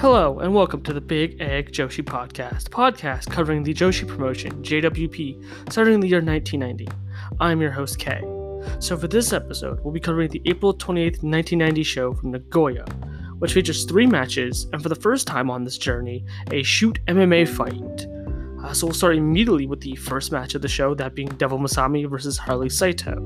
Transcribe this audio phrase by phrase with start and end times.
[0.00, 5.72] Hello, and welcome to the Big Egg Joshi Podcast, podcast covering the Joshi promotion, JWP,
[5.72, 6.86] starting in the year 1990.
[7.40, 8.20] I'm your host, Kay.
[8.78, 12.84] So, for this episode, we'll be covering the April 28th, 1990 show from Nagoya,
[13.40, 17.48] which features three matches, and for the first time on this journey, a shoot MMA
[17.48, 18.06] fight.
[18.64, 21.58] Uh, so, we'll start immediately with the first match of the show, that being Devil
[21.58, 23.16] Masami versus Harley Saito.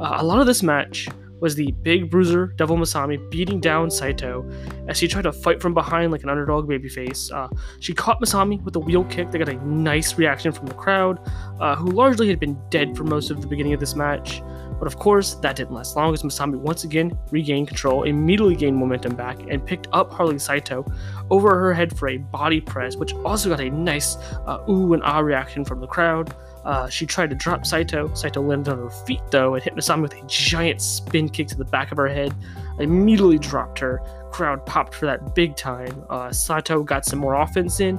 [0.00, 1.06] Uh, a lot of this match
[1.40, 4.48] was the big bruiser Devil Masami beating down Saito
[4.88, 7.32] as she tried to fight from behind like an underdog babyface.
[7.32, 7.48] Uh,
[7.80, 11.18] she caught Masami with a wheel kick that got a nice reaction from the crowd,
[11.60, 14.42] uh, who largely had been dead for most of the beginning of this match.
[14.78, 18.76] But of course, that didn't last long as Masami once again regained control, immediately gained
[18.76, 20.86] momentum back, and picked up Harley Saito
[21.30, 25.02] over her head for a body press, which also got a nice uh, ooh and
[25.02, 26.34] ah reaction from the crowd.
[26.68, 28.12] Uh, she tried to drop Saito.
[28.12, 31.56] Saito landed on her feet though and hit Masami with a giant spin kick to
[31.56, 32.34] the back of her head.
[32.78, 34.02] I Immediately dropped her.
[34.32, 36.04] Crowd popped for that big time.
[36.10, 37.98] Uh, Saito got some more offense in,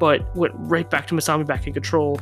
[0.00, 2.18] but went right back to Masami back in control.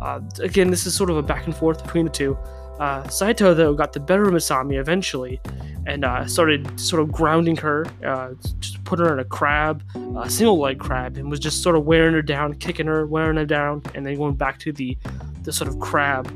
[0.00, 2.36] Uh, again, this is sort of a back and forth between the two.
[2.80, 5.40] Uh, Saito though got the better of Masami eventually,
[5.86, 9.84] and uh, started sort of grounding her, uh, just put her in a crab,
[10.18, 13.36] a single leg crab, and was just sort of wearing her down, kicking her, wearing
[13.36, 14.98] her down, and then going back to the
[15.46, 16.30] the sort of crab.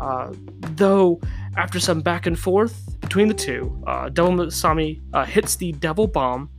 [0.00, 0.32] Uh,
[0.74, 1.20] though
[1.56, 6.08] after some back and forth between the two, uh, Devil Masami uh, hits the devil
[6.08, 6.50] bomb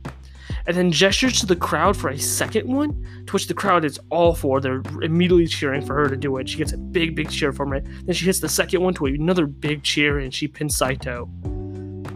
[0.66, 2.90] and then gestures to the crowd for a second one,
[3.26, 4.60] to which the crowd is all for.
[4.60, 6.48] They're immediately cheering for her to do it.
[6.48, 7.84] She gets a big, big cheer from it.
[8.04, 11.30] Then she hits the second one to another big cheer, and she pins Saito.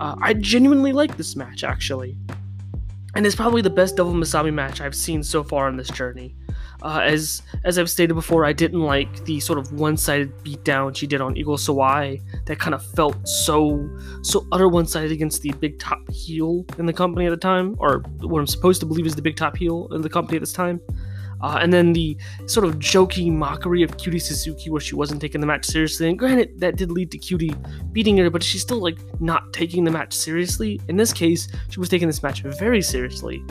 [0.00, 2.16] Uh, I genuinely like this match, actually.
[3.14, 6.34] And it's probably the best Devil Masami match I've seen so far on this journey.
[6.82, 11.06] Uh, as as I've stated before, I didn't like the sort of one-sided beatdown she
[11.06, 12.20] did on Eagle Sawai.
[12.46, 13.88] That kind of felt so
[14.22, 17.98] so utter one-sided against the big top heel in the company at the time, or
[18.20, 20.52] what I'm supposed to believe is the big top heel in the company at this
[20.52, 20.80] time.
[21.42, 22.16] Uh, and then the
[22.46, 26.08] sort of jokey mockery of Cutie Suzuki, where she wasn't taking the match seriously.
[26.08, 27.54] And granted, that did lead to Cutie
[27.92, 30.80] beating her, but she's still like not taking the match seriously.
[30.88, 33.42] In this case, she was taking this match very seriously.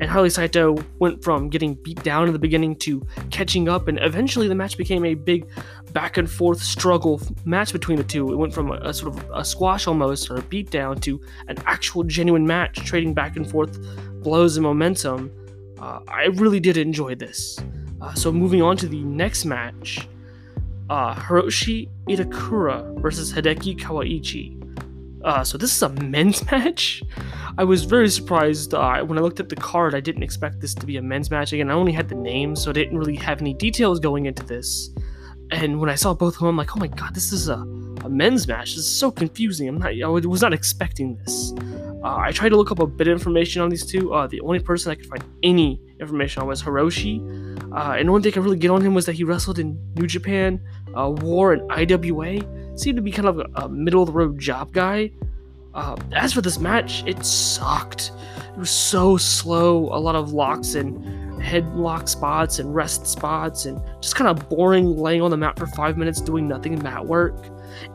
[0.00, 3.98] And Harley Saito went from getting beat down in the beginning to catching up, and
[4.00, 5.48] eventually the match became a big
[5.92, 8.30] back and forth struggle match between the two.
[8.32, 11.56] It went from a, a sort of a squash almost, or a beatdown, to an
[11.66, 13.76] actual genuine match, trading back and forth
[14.22, 15.32] blows and momentum.
[15.80, 17.58] Uh, I really did enjoy this.
[18.00, 20.08] Uh, so moving on to the next match,
[20.90, 24.56] uh, Hiroshi Itakura versus Hideki Kawaichi.
[25.24, 27.02] Uh, so this is a men's match.
[27.58, 29.94] I was very surprised uh, when I looked at the card.
[29.94, 31.52] I didn't expect this to be a men's match.
[31.52, 34.44] Again, I only had the name, so I didn't really have any details going into
[34.44, 34.90] this.
[35.50, 37.56] And when I saw both of them, I'm like, oh my god, this is a,
[38.04, 38.74] a men's match.
[38.76, 39.68] This is so confusing.
[39.68, 39.92] I'm not.
[39.92, 41.52] I was not expecting this.
[42.02, 44.14] Uh, I tried to look up a bit of information on these two.
[44.14, 47.18] Uh, the only person I could find any information on was Hiroshi.
[47.72, 49.58] Uh, and the only thing I could really get on him was that he wrestled
[49.58, 50.60] in New Japan,
[50.96, 52.78] uh, War, and IWA.
[52.78, 55.10] Seemed to be kind of a, middle of the road job guy.
[55.74, 58.12] Uh, as for this match, it sucked.
[58.52, 59.88] It was so slow.
[59.92, 61.04] A lot of locks and
[61.40, 65.66] headlock spots and rest spots, and just kind of boring laying on the mat for
[65.66, 67.34] five minutes doing nothing in mat work.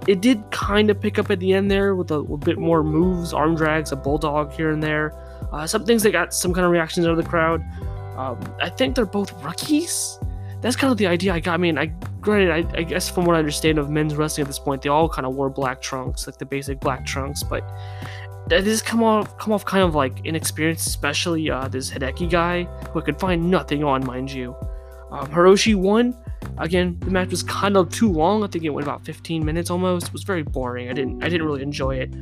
[0.08, 2.84] It did kind of pick up at the end there with a, a, bit more
[2.84, 5.14] moves, arm drags, a bulldog here and there.
[5.52, 7.62] Uh, some things that got some kind of reactions out of the crowd.
[8.18, 10.20] Um, I think they're both rookies.
[10.62, 11.56] That's kind of the idea I got.
[11.56, 11.88] I mean, I
[12.22, 14.90] granted, I, I guess from what I understand of men's wrestling at this point, they
[14.90, 17.64] all kind of wore black trunks, like the basic black trunks, but
[18.48, 23.00] this come off come off kind of like inexperienced, especially uh, this Hideki guy who
[23.00, 24.56] I could find nothing on, mind you.
[25.12, 26.16] Um, Hiroshi won.
[26.58, 28.44] Again, the match was kind of too long.
[28.44, 30.08] I think it went about 15 minutes almost.
[30.08, 30.90] It was very boring.
[30.90, 32.14] I didn't I didn't really enjoy it.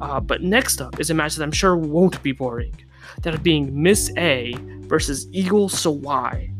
[0.00, 2.74] Uh, but next up is a match that I'm sure won't be boring.
[3.22, 4.54] That being Miss A
[4.86, 6.50] versus Eagle Sawai.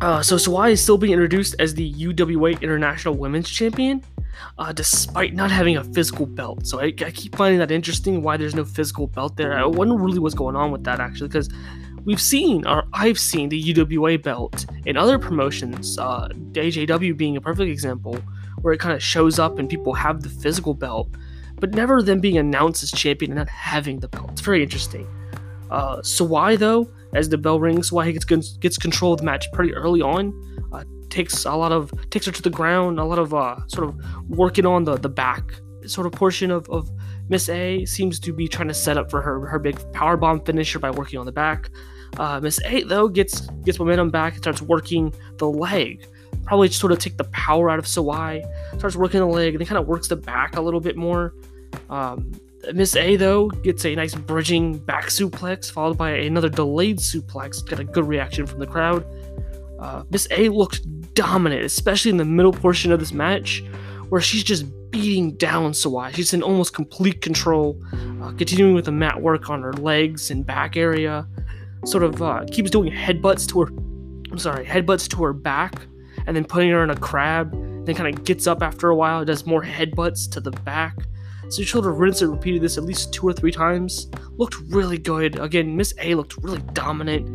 [0.00, 4.02] Uh, so Sawai is still being introduced as the UWA International Women's Champion,
[4.58, 6.66] uh, despite not having a physical belt.
[6.66, 9.56] So I, I, keep finding that interesting why there's no physical belt there.
[9.56, 11.48] I wonder really what's going on with that actually, because
[12.04, 17.40] we've seen, or I've seen, the UWA belt in other promotions, uh, AJW being a
[17.40, 18.18] perfect example,
[18.62, 21.08] where it kind of shows up and people have the physical belt,
[21.60, 24.30] but never them being announced as champion and not having the belt.
[24.32, 25.06] It's very interesting.
[25.70, 29.74] Uh, why though, as the bell rings, Sawai gets gets control of the match pretty
[29.74, 30.32] early on.
[30.72, 32.98] Uh, takes a lot of takes her to the ground.
[32.98, 33.96] A lot of uh, sort of
[34.28, 35.54] working on the the back
[35.86, 36.90] sort of portion of, of
[37.28, 40.44] Miss A seems to be trying to set up for her her big power bomb
[40.44, 41.70] finisher by working on the back.
[42.18, 46.06] Uh, Miss A though gets gets momentum back and starts working the leg.
[46.44, 48.44] Probably just sort of take the power out of Sawai.
[48.78, 51.34] Starts working the leg and then kind of works the back a little bit more.
[51.88, 52.32] Um,
[52.72, 57.66] Miss A, though, gets a nice bridging back suplex, followed by another delayed suplex.
[57.66, 59.06] Got a good reaction from the crowd.
[59.78, 60.82] Uh, Miss A looked
[61.14, 63.62] dominant, especially in the middle portion of this match,
[64.08, 66.14] where she's just beating down Sawai.
[66.14, 67.80] She's in almost complete control,
[68.22, 71.26] uh, continuing with the mat work on her legs and back area.
[71.84, 73.68] Sort of uh, keeps doing headbutts to her.
[74.30, 75.86] I'm sorry, headbutts to her back,
[76.26, 77.52] and then putting her in a crab.
[77.84, 80.96] Then kind of gets up after a while, does more headbutts to the back.
[81.50, 84.08] So she sort of rinsed and repeated this at least two or three times.
[84.36, 85.38] Looked really good.
[85.38, 87.28] Again, Miss A looked really dominant.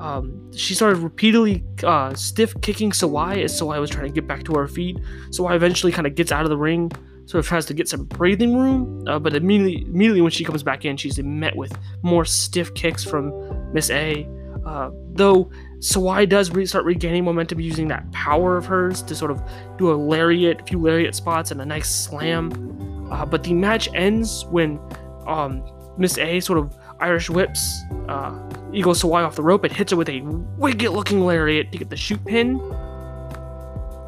[0.00, 4.44] Um, she started repeatedly uh, stiff kicking Sawai as Sawai was trying to get back
[4.44, 4.96] to her feet.
[5.30, 6.90] Sawai eventually kind of gets out of the ring,
[7.26, 10.62] sort of tries to get some breathing room, uh, but immediately, immediately when she comes
[10.62, 13.30] back in, she's met with more stiff kicks from
[13.72, 14.28] Miss A.
[14.66, 19.30] Uh, though Sawai does re- start regaining momentum using that power of hers to sort
[19.30, 19.42] of
[19.76, 23.08] do a lariat, a few lariat spots, and a nice slam.
[23.10, 24.78] Uh, but the match ends when
[25.26, 25.64] um,
[25.98, 28.38] Miss A sort of Irish whips uh,
[28.72, 30.20] Eagle Sawai off the rope and hits her with a
[30.56, 32.60] wicked looking lariat to get the shoot pin.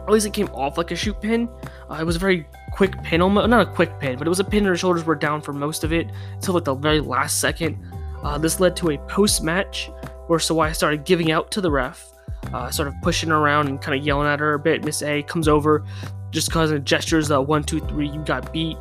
[0.07, 1.49] At least it came off like a shoot pin.
[1.91, 4.41] Uh, it was a very quick pin, almost not a quick pin, but it was
[4.41, 4.59] a pin.
[4.59, 7.79] And her shoulders were down for most of it until like the very last second.
[8.25, 9.91] Uh, this led to a post match
[10.27, 12.11] where Sawai started giving out to the ref,
[12.53, 14.85] uh, sort of pushing around and kind of yelling at her a bit.
[14.85, 15.85] Miss A comes over,
[16.31, 18.79] just causing gestures, uh, one, two, three, you got beat.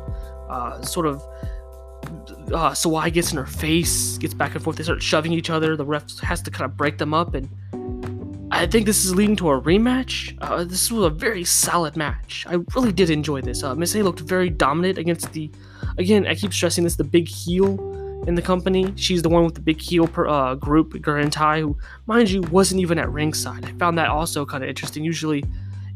[0.48, 1.22] Uh, sort of
[2.52, 4.76] uh, Sawai gets in her face, gets back and forth.
[4.76, 5.76] They start shoving each other.
[5.76, 7.48] The ref has to kind of break them up, and
[8.50, 10.36] I think this is leading to a rematch.
[10.40, 12.46] Uh, this was a very solid match.
[12.48, 13.62] I really did enjoy this.
[13.62, 15.50] Uh, Miss A looked very dominant against the.
[15.98, 17.76] Again, I keep stressing this: the big heel
[18.26, 18.92] in the company.
[18.96, 21.76] She's the one with the big heel per, uh, group, Gurentai, who,
[22.06, 23.64] mind you, wasn't even at ringside.
[23.64, 25.04] I found that also kind of interesting.
[25.04, 25.44] Usually,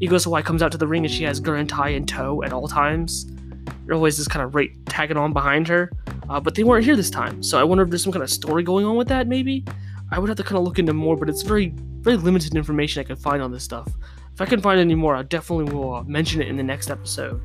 [0.00, 2.69] Eagle Sawai comes out to the ring and she has Gurentai in tow at all
[2.69, 3.26] times.
[3.84, 5.90] They're always just kind of right tagging on behind her.
[6.28, 8.30] Uh, but they weren't here this time, so I wonder if there's some kind of
[8.30, 9.26] story going on with that.
[9.26, 9.64] Maybe
[10.10, 13.00] I would have to kind of look into more, but it's very, very limited information
[13.00, 13.88] I can find on this stuff.
[14.34, 16.90] If I can find any more, I definitely will uh, mention it in the next
[16.90, 17.40] episode.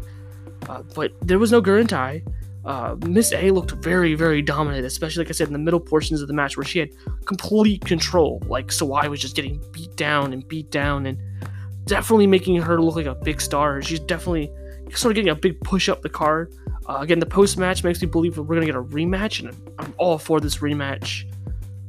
[0.69, 2.23] Uh, but there was no Gurentai.
[2.65, 6.21] Uh, Miss A looked very, very dominant, especially like I said in the middle portions
[6.21, 6.89] of the match where she had
[7.25, 8.41] complete control.
[8.47, 11.17] Like Sawai was just getting beat down and beat down, and
[11.85, 13.81] definitely making her look like a big star.
[13.81, 14.49] She's definitely
[14.93, 16.53] sort of getting a big push up the card.
[16.87, 19.93] Uh, again, the post match makes me believe we're gonna get a rematch, and I'm
[19.97, 21.23] all for this rematch.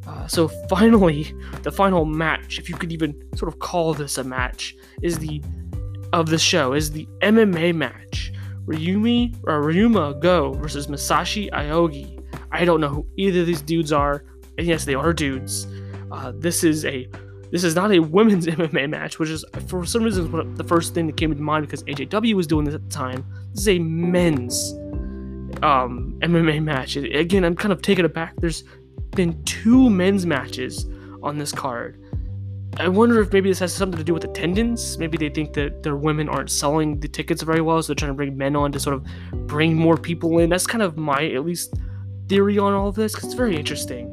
[0.06, 4.24] Uh, so finally, the final match, if you could even sort of call this a
[4.24, 5.42] match, is the
[6.12, 8.32] of the show is the MMA match.
[8.66, 12.22] Ryumi or Ryuma Go versus Masashi Aogi.
[12.50, 14.24] I don't know who either of these dudes are,
[14.58, 15.66] and yes, they are dudes.
[16.10, 17.08] Uh, this is a
[17.50, 21.06] this is not a women's MMA match, which is for some reason the first thing
[21.06, 23.24] that came to mind because AJW was doing this at the time.
[23.52, 24.72] This is a men's
[25.62, 26.96] um, MMA match.
[26.96, 28.34] Again, I'm kind of taken aback.
[28.38, 28.64] There's
[29.12, 30.86] been two men's matches
[31.22, 32.00] on this card.
[32.78, 34.98] I wonder if maybe this has something to do with attendance.
[34.98, 38.10] Maybe they think that their women aren't selling the tickets very well, so they're trying
[38.10, 39.04] to bring men on to sort of
[39.46, 40.50] bring more people in.
[40.50, 41.74] That's kind of my, at least,
[42.28, 44.12] theory on all of this, because it's very interesting.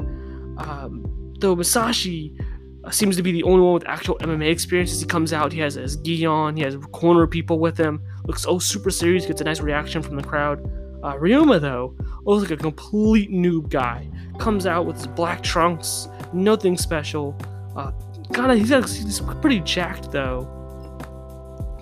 [0.59, 2.39] Um, though Masashi
[2.83, 4.91] uh, seems to be the only one with actual MMA experience.
[4.91, 8.01] As he comes out, he has his gi on, he has corner people with him,
[8.25, 10.63] looks oh super serious, gets a nice reaction from the crowd.
[11.03, 14.07] Uh, Ryuma, though, looks like a complete noob guy.
[14.37, 17.35] Comes out with his black trunks, nothing special.
[17.75, 17.91] Uh,
[18.33, 20.47] kinda, he's, he's pretty jacked though.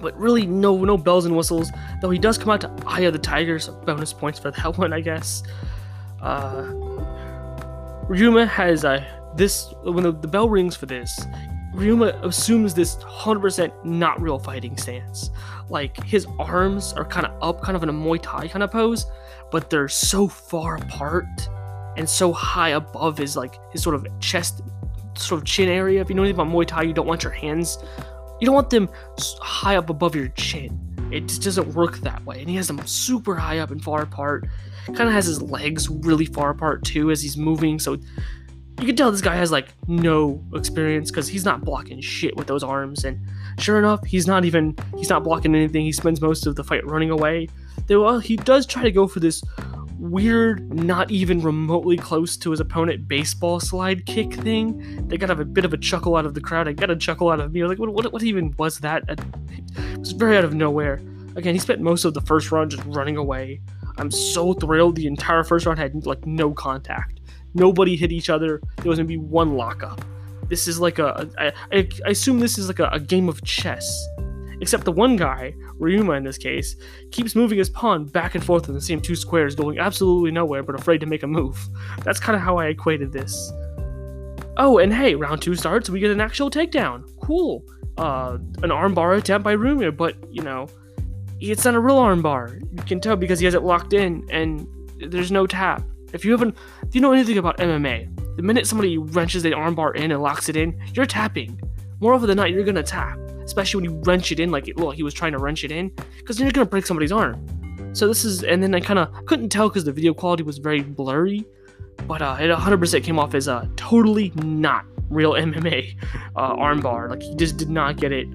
[0.01, 1.71] But really, no no bells and whistles.
[2.01, 4.93] Though he does come out to Eye of the Tigers, bonus points for that one,
[4.93, 5.43] I guess.
[6.21, 6.63] Uh,
[8.07, 11.19] Ryuma has a this when the, the bell rings for this.
[11.73, 15.29] Ryuma assumes this 100% not real fighting stance.
[15.69, 18.71] Like his arms are kind of up, kind of in a Muay Thai kind of
[18.71, 19.05] pose,
[19.51, 21.27] but they're so far apart
[21.95, 24.61] and so high above his like his sort of chest,
[25.15, 26.01] sort of chin area.
[26.01, 27.77] If you know anything about Muay Thai, you don't want your hands,
[28.39, 28.89] you don't want them
[29.41, 30.79] high up above your chin.
[31.11, 32.39] It just doesn't work that way.
[32.39, 34.47] And he has them super high up and far apart.
[34.85, 37.79] Kind of has his legs really far apart too as he's moving.
[37.79, 42.35] So you can tell this guy has like no experience because he's not blocking shit
[42.37, 43.03] with those arms.
[43.03, 43.19] And
[43.59, 45.83] sure enough, he's not even he's not blocking anything.
[45.83, 47.49] He spends most of the fight running away.
[47.87, 49.43] Though well, he does try to go for this
[49.99, 55.07] weird, not even remotely close to his opponent baseball slide kick thing.
[55.07, 56.67] They got a bit of a chuckle out of the crowd.
[56.67, 57.63] I got a chuckle out of me.
[57.65, 59.03] like, what, what, what even was that?
[59.07, 61.01] It was very out of nowhere.
[61.35, 63.61] Again, he spent most of the first round just running away.
[63.97, 64.95] I'm so thrilled.
[64.95, 67.19] The entire first round had like no contact.
[67.53, 68.61] Nobody hit each other.
[68.77, 70.03] There was gonna be one lockup.
[70.47, 71.29] This is like a.
[71.37, 74.07] I, I, I assume this is like a, a game of chess,
[74.61, 76.75] Except the one guy, Ryuma in this case,
[77.11, 80.63] keeps moving his pawn back and forth in the same two squares, going absolutely nowhere
[80.63, 81.57] but afraid to make a move.
[82.03, 83.51] That's kind of how I equated this.
[84.57, 87.09] Oh, and hey, round two starts, we get an actual takedown.
[87.21, 87.63] Cool.
[87.97, 90.67] Uh, an armbar attempt by Ryuma, but, you know,
[91.39, 92.61] it's not a real armbar.
[92.61, 94.67] You can tell because he has it locked in and
[95.07, 95.83] there's no tap.
[96.11, 99.95] If you haven't, if you know anything about MMA, the minute somebody wrenches the armbar
[99.95, 101.59] in and locks it in, you're tapping.
[101.99, 103.17] More often than not, you're gonna tap,
[103.49, 105.89] especially when you wrench it in like well he was trying to wrench it in,
[106.17, 107.35] because then you're gonna break somebody's arm.
[107.93, 110.59] So this is, and then I kind of couldn't tell because the video quality was
[110.59, 111.43] very blurry,
[112.07, 115.95] but uh, it 100% came off as a totally not real MMA
[116.35, 117.09] uh, armbar.
[117.09, 118.27] Like he just did not get it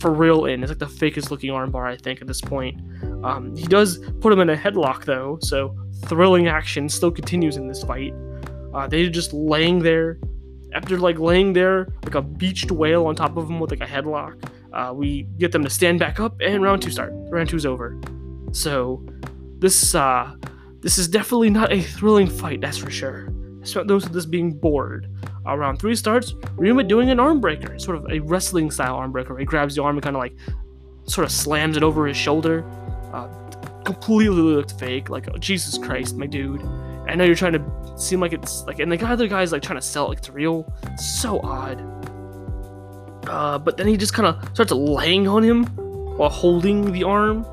[0.00, 0.64] for real in.
[0.64, 2.80] It's like the fakest looking armbar I think at this point.
[3.24, 5.76] Um, he does put him in a headlock though, so
[6.06, 8.12] thrilling action still continues in this fight.
[8.74, 10.18] Uh, they're just laying there.
[10.74, 13.86] After like laying there like a beached whale on top of him with like a
[13.86, 17.12] headlock, uh, we get them to stand back up, and round two start.
[17.14, 17.98] Round two's over.
[18.52, 19.04] So
[19.58, 20.34] this uh,
[20.80, 23.32] this is definitely not a thrilling fight, that's for sure.
[23.62, 25.08] I spent those of this being bored.
[25.46, 29.12] Uh, round three starts, Ryuma doing an arm breaker, sort of a wrestling style arm
[29.12, 29.36] breaker.
[29.38, 30.34] He grabs the arm and kind of like
[31.06, 32.64] sort of slams it over his shoulder.
[33.12, 33.28] Uh,
[33.84, 35.08] completely looked fake.
[35.10, 36.62] Like, oh, Jesus Christ, my dude.
[37.06, 39.78] I know you're trying to seem like it's like, and the other guy's like trying
[39.78, 40.72] to sell it like it's real.
[40.96, 41.80] So odd.
[43.28, 45.64] Uh, but then he just kind of starts laying on him
[46.16, 47.44] while holding the arm.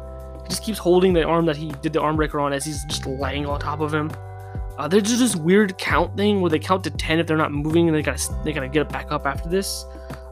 [0.44, 2.84] He just keeps holding the arm that he did the arm breaker on as he's
[2.86, 4.12] just laying on top of him.
[4.78, 7.52] Uh, there's just this weird count thing where they count to ten if they're not
[7.52, 9.86] moving, and they gotta they gotta get back up after this.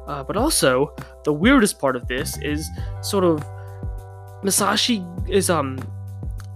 [0.08, 2.68] Uh, but also, the weirdest part of this is
[3.02, 3.46] sort of
[4.44, 5.78] Masashi is um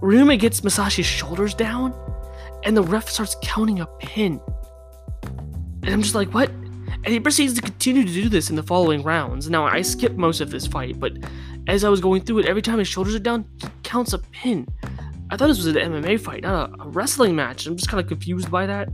[0.00, 1.92] Ryuma gets Masashi's shoulders down,
[2.64, 4.40] and the ref starts counting a pin.
[5.82, 6.50] And I'm just like, what?
[6.50, 9.50] And he proceeds to continue to do this in the following rounds.
[9.50, 11.12] Now I skipped most of this fight, but
[11.66, 14.18] as I was going through it, every time his shoulders are down, he counts a
[14.18, 14.66] pin.
[15.30, 17.66] I thought this was an MMA fight, not a, a wrestling match.
[17.66, 18.88] I'm just kind of confused by that.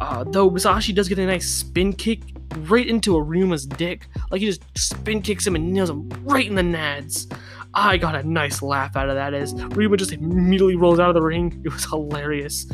[0.00, 2.22] Uh, though Masashi does get a nice spin kick
[2.60, 4.08] right into Ryuma's dick.
[4.30, 7.30] Like he just spin kicks him and nails him right in the nads.
[7.74, 11.14] I got a nice laugh out of that as Ryuma just immediately rolls out of
[11.14, 11.62] the ring.
[11.64, 12.66] It was hilarious.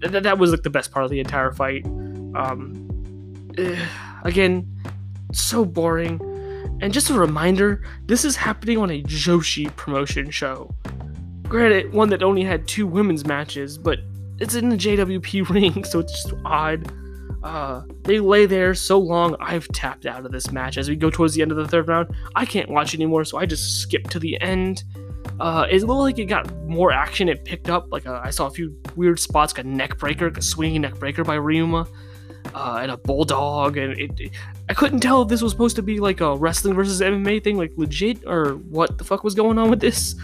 [0.00, 1.84] That, that was like the best part of the entire fight.
[2.34, 3.52] Um,
[4.24, 4.66] again,
[5.32, 6.20] so boring.
[6.80, 10.74] And just a reminder, this is happening on a Joshi promotion show.
[11.44, 14.00] Granted, one that only had two women's matches, but
[14.38, 16.92] it's in the JWP ring, so it's just odd.
[17.42, 20.76] Uh, they lay there so long, I've tapped out of this match.
[20.76, 23.38] As we go towards the end of the third round, I can't watch anymore, so
[23.38, 24.82] I just skip to the end.
[25.38, 27.28] Uh, it looked like it got more action.
[27.28, 30.28] It picked up, like uh, I saw a few weird spots, like a neck breaker,
[30.28, 31.86] like a swinging neck breaker by Ryuma,
[32.54, 33.76] uh, and a bulldog.
[33.76, 34.30] And it, it,
[34.68, 37.58] I couldn't tell if this was supposed to be like a wrestling versus MMA thing,
[37.58, 40.14] like legit, or what the fuck was going on with this.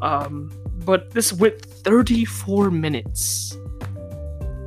[0.00, 0.50] Um,
[0.84, 3.56] but this went 34 minutes.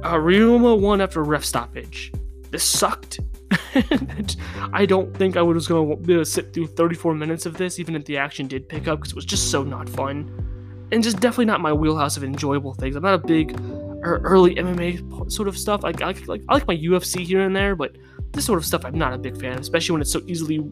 [0.03, 2.13] Uh, Ryuma won after ref stoppage.
[2.51, 3.19] This sucked.
[4.73, 8.05] I don't think I was going to sit through 34 minutes of this, even if
[8.05, 10.87] the action did pick up, because it was just so not fun.
[10.91, 12.95] And just definitely not my wheelhouse of enjoyable things.
[12.95, 13.59] I'm not a big
[14.03, 15.83] early MMA sort of stuff.
[15.83, 17.95] I, I, like, I like my UFC here and there, but
[18.31, 20.63] this sort of stuff I'm not a big fan, especially when it's so easily,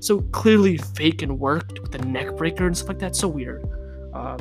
[0.00, 3.14] so clearly fake and worked with the neck breaker and stuff like that.
[3.16, 3.64] So weird.
[4.12, 4.38] Uh,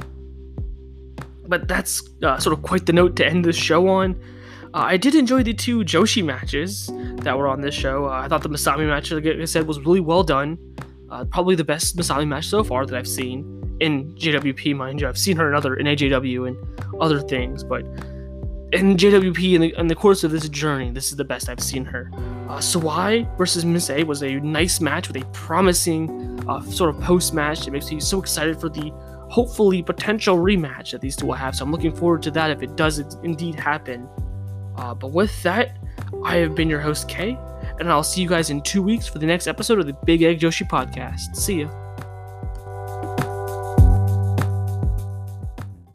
[1.47, 4.19] but that's uh, sort of quite the note to end this show on.
[4.71, 6.91] Uh, I did enjoy the two Joshi matches
[7.23, 8.05] that were on this show.
[8.05, 10.59] Uh, I thought the Masami match, like I said, was really well done.
[11.09, 15.07] Uh, probably the best Masami match so far that I've seen in JWP, mind you.
[15.07, 17.83] I've seen her in other in AJW and other things, but
[18.71, 21.63] in JWP, in the, in the course of this journey, this is the best I've
[21.63, 22.11] seen her.
[22.47, 27.01] Uh, Sawai versus Miss A was a nice match with a promising uh, sort of
[27.01, 27.67] post match.
[27.67, 28.91] It makes me so excited for the
[29.29, 31.55] hopefully potential rematch that these two will have.
[31.55, 34.07] So I'm looking forward to that if it does indeed happen.
[34.79, 35.77] Uh, but with that,
[36.23, 37.37] I have been your host, Kay,
[37.79, 40.21] and I'll see you guys in two weeks for the next episode of the Big
[40.23, 41.35] Egg Joshi podcast.
[41.35, 41.78] See ya.